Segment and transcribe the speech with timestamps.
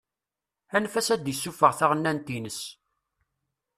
[0.75, 2.59] Anef-as ad d-isuffeɣ taɣennant-ines.